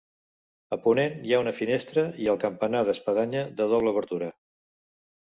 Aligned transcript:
A 0.75 0.77
ponent 0.85 1.17
hi 1.25 1.33
ha 1.35 1.41
una 1.43 1.51
finestra 1.57 2.05
i 2.23 2.29
el 2.33 2.39
campanar 2.43 2.81
d'espadanya 2.87 3.43
de 3.61 3.69
doble 3.75 3.93
obertura. 3.93 4.31